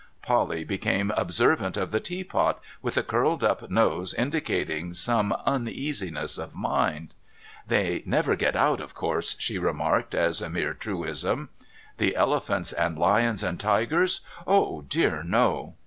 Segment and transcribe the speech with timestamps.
[0.23, 6.55] Polly became observant of the teapot, with a curled up nose indicating some uneasiness of
[6.55, 7.13] mind.
[7.41, 11.49] * They never get out, of course,' she remarked as a mere truism.'
[11.99, 14.21] The elephants and lions and tigers?
[14.47, 15.75] Oh, dear no